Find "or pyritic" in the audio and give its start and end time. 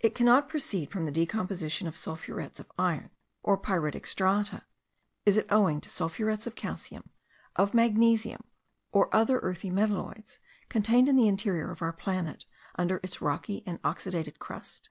3.40-4.04